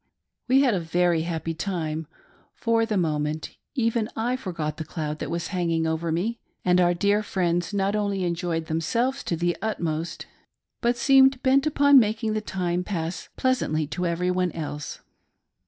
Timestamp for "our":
6.81-6.95